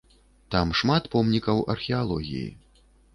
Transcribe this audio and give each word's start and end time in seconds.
Там 0.53 0.69
шмат 0.79 1.09
помнікаў 1.15 1.61
археалогіі. 1.73 2.49